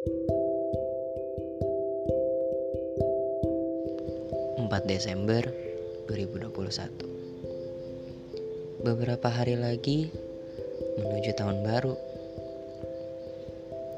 [0.00, 0.08] 4
[4.88, 5.44] Desember
[6.08, 10.08] 2021 Beberapa hari lagi
[10.96, 12.00] menuju tahun baru.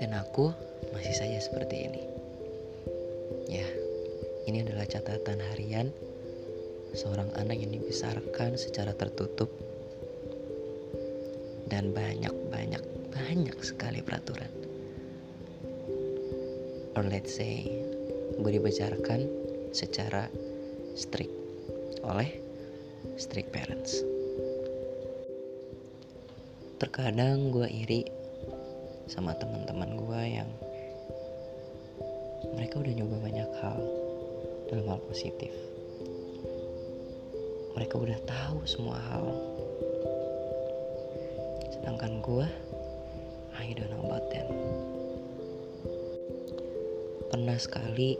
[0.02, 0.50] Dan aku
[0.90, 2.02] masih saja seperti ini.
[3.46, 3.70] Ya,
[4.50, 5.94] ini adalah catatan harian
[6.98, 9.54] Seorang anak yang dibesarkan secara tertutup.
[11.70, 14.61] Dan banyak-banyak banyak sekali peraturan
[17.02, 17.66] Or let's say
[18.42, 19.20] Gue dibesarkan
[19.70, 20.26] secara
[20.96, 21.30] strict
[22.00, 22.30] oleh
[23.20, 24.00] strict parents.
[26.80, 28.02] Terkadang gue iri
[29.06, 30.50] sama teman-teman gue yang
[32.56, 33.80] mereka udah nyoba banyak hal
[34.72, 35.52] dalam hal positif.
[37.78, 39.26] Mereka udah tahu semua hal.
[41.78, 42.46] Sedangkan gue,
[43.60, 44.48] I don't know about them.
[47.32, 48.12] Pernah sekali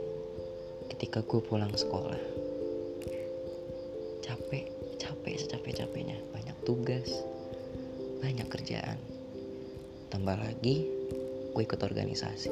[0.89, 2.17] ketika gue pulang sekolah.
[4.25, 4.65] Capek
[4.97, 6.17] capek secapek-capeknya.
[6.33, 7.13] Banyak tugas
[8.25, 8.97] banyak kerjaan.
[10.09, 10.89] Tambah lagi
[11.53, 12.49] gue ikut organisasi.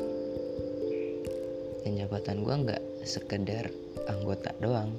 [1.81, 3.73] Dan jabatan gue nggak sekedar
[4.05, 4.93] anggota doang.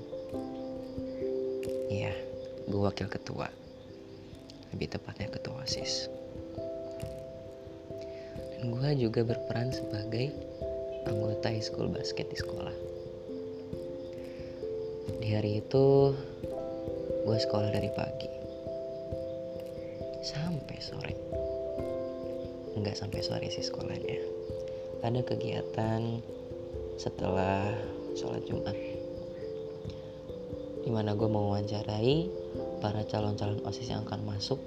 [1.87, 2.11] Iya
[2.67, 3.47] gue wakil ketua.
[4.75, 6.11] Lebih tepatnya ketua osis
[8.63, 10.31] dan gue juga berperan sebagai
[11.07, 12.77] anggota school basket di sekolah.
[15.23, 16.15] Di hari itu
[17.23, 18.31] gue sekolah dari pagi.
[20.23, 21.15] Sampai sore.
[22.79, 24.19] Nggak sampai sore sih sekolahnya.
[25.03, 26.23] Ada kegiatan
[26.99, 27.71] setelah
[28.15, 28.75] sholat jumat.
[30.83, 32.27] Di mana gue mau wawancarai
[32.83, 34.59] para calon-calon osis yang akan masuk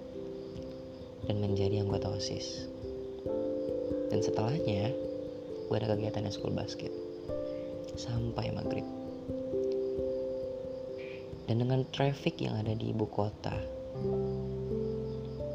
[1.28, 2.68] dan menjadi anggota osis.
[4.12, 4.96] Dan setelahnya
[5.68, 6.94] gue ada kegiatan school basket
[7.96, 8.86] sampai maghrib
[11.46, 13.54] dan dengan traffic yang ada di ibu kota,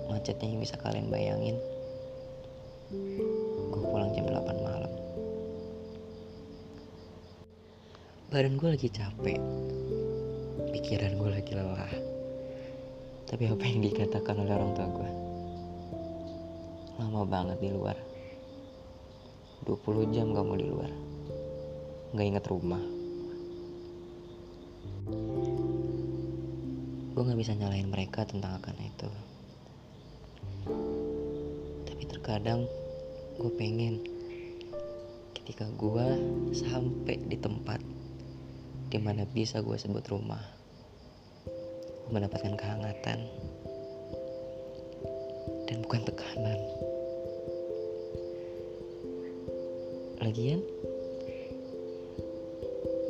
[0.06, 1.59] macetnya yang bisa kalian bayangin,
[3.75, 4.93] gue pulang jam 8 malam.
[8.31, 9.43] Badan gue lagi capek,
[10.70, 11.94] pikiran gue lagi lelah.
[13.26, 15.10] Tapi apa yang dikatakan oleh orang tua gue?
[17.03, 18.09] Lama banget di luar.
[19.69, 20.91] 20 jam kamu di luar.
[22.15, 23.00] Gak inget rumah.
[27.21, 29.10] gue gak bisa nyalain mereka tentang akan itu
[31.84, 32.65] tapi terkadang
[33.37, 34.00] gue pengen
[35.37, 36.06] ketika gue
[36.56, 37.76] sampai di tempat
[38.88, 40.41] di mana bisa gue sebut rumah
[42.09, 43.20] gue mendapatkan kehangatan
[45.69, 46.56] dan bukan tekanan
[50.20, 50.60] lagian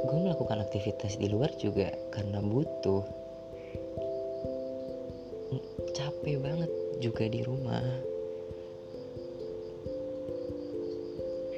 [0.01, 3.05] gue melakukan aktivitas di luar juga karena butuh.
[5.95, 6.71] Capek banget
[7.03, 7.85] juga di rumah.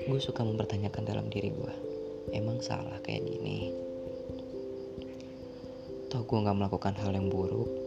[0.08, 1.74] Gue suka mempertanyakan dalam diri gue
[2.36, 3.72] emang salah kayak gini?
[6.12, 7.81] Toh gue gak melakukan hal yang buruk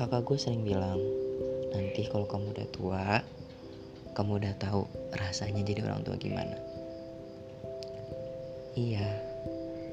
[0.00, 0.96] kakak gue sering bilang
[1.76, 3.20] nanti kalau kamu udah tua
[4.16, 6.56] kamu udah tahu rasanya jadi orang tua gimana.
[8.80, 9.04] Iya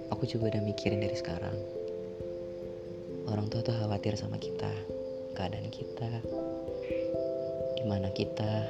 [0.08, 1.60] aku juga udah mikirin dari sekarang.
[3.28, 4.72] Orang tua tuh khawatir sama kita
[5.36, 6.24] keadaan kita
[7.84, 8.64] gimana kita.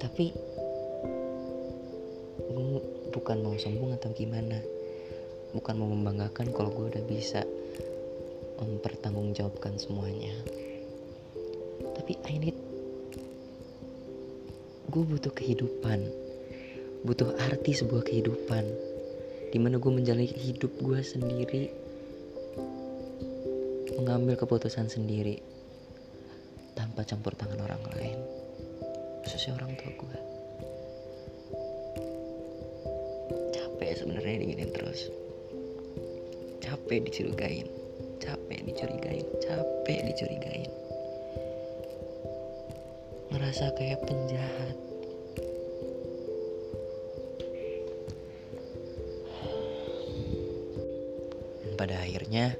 [0.00, 0.32] Tapi
[3.12, 4.64] bukan mau sombong atau gimana.
[5.52, 7.44] Bukan mau membanggakan kalau gue udah bisa
[8.66, 10.32] mempertanggungjawabkan semuanya.
[11.98, 12.58] Tapi I need
[14.92, 16.06] gue butuh kehidupan.
[17.02, 18.64] Butuh arti sebuah kehidupan.
[19.52, 21.72] Di mana gue menjalani hidup gue sendiri.
[23.98, 25.42] Mengambil keputusan sendiri.
[26.78, 28.18] Tanpa campur tangan orang lain.
[29.26, 30.18] Khususnya orang tua gue
[33.52, 35.10] capek sebenarnya diginin terus.
[36.62, 37.81] Capek dicurigain
[38.22, 40.70] capek dicurigain capek dicurigain.
[43.34, 44.76] Ngerasa kayak penjahat.
[51.74, 52.54] Pada akhirnya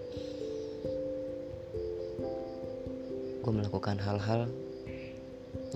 [3.43, 4.51] gue melakukan hal-hal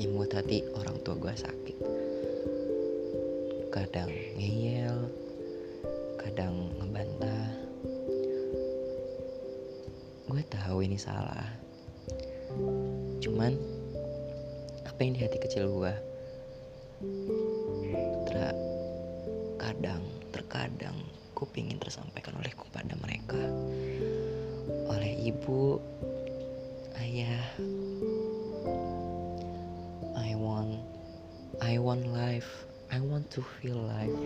[0.02, 1.78] yang membuat hati orang tua gue sakit.
[3.70, 4.98] Kadang ngeyel
[6.18, 7.65] kadang ngebantah
[10.36, 11.48] gue tahu ini salah.
[13.24, 13.56] Cuman
[14.84, 15.92] apa yang di hati kecil gue
[18.28, 20.04] terkadang
[20.36, 20.92] terkadang
[21.32, 23.40] gue pingin tersampaikan oleh kepada mereka.
[24.92, 25.80] Oleh ibu
[27.00, 27.40] ayah.
[30.20, 30.84] I want
[31.64, 32.68] I want life.
[32.92, 34.20] I want to feel life.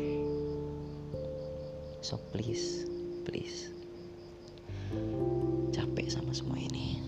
[2.03, 2.83] So please
[3.23, 3.71] please
[5.71, 7.01] capek sama semua ini.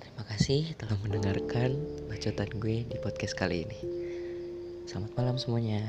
[0.00, 1.74] Terima kasih telah mendengarkan
[2.10, 3.80] bacotan gue di podcast kali ini.
[4.86, 5.86] Selamat malam semuanya